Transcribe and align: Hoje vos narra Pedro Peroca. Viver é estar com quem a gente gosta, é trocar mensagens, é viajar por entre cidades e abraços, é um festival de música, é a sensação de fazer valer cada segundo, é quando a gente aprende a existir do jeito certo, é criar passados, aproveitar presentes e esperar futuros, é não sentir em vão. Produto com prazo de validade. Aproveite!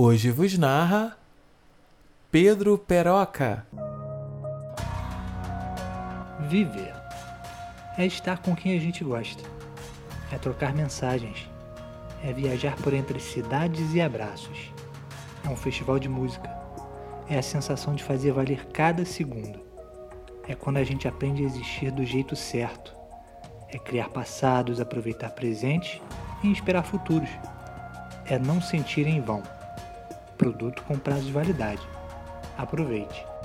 Hoje 0.00 0.30
vos 0.30 0.56
narra 0.56 1.18
Pedro 2.30 2.78
Peroca. 2.78 3.66
Viver 6.42 6.94
é 7.96 8.06
estar 8.06 8.38
com 8.38 8.54
quem 8.54 8.76
a 8.76 8.80
gente 8.80 9.02
gosta, 9.02 9.42
é 10.30 10.38
trocar 10.38 10.72
mensagens, 10.72 11.50
é 12.22 12.32
viajar 12.32 12.76
por 12.76 12.94
entre 12.94 13.18
cidades 13.18 13.92
e 13.92 14.00
abraços, 14.00 14.72
é 15.44 15.48
um 15.48 15.56
festival 15.56 15.98
de 15.98 16.08
música, 16.08 16.48
é 17.28 17.36
a 17.36 17.42
sensação 17.42 17.92
de 17.92 18.04
fazer 18.04 18.30
valer 18.30 18.66
cada 18.66 19.04
segundo, 19.04 19.58
é 20.46 20.54
quando 20.54 20.76
a 20.76 20.84
gente 20.84 21.08
aprende 21.08 21.42
a 21.42 21.46
existir 21.46 21.90
do 21.90 22.04
jeito 22.04 22.36
certo, 22.36 22.94
é 23.68 23.76
criar 23.80 24.10
passados, 24.10 24.80
aproveitar 24.80 25.30
presentes 25.30 26.00
e 26.44 26.52
esperar 26.52 26.84
futuros, 26.84 27.30
é 28.26 28.38
não 28.38 28.62
sentir 28.62 29.04
em 29.04 29.20
vão. 29.20 29.57
Produto 30.38 30.82
com 30.84 30.96
prazo 30.96 31.26
de 31.26 31.32
validade. 31.32 31.82
Aproveite! 32.56 33.37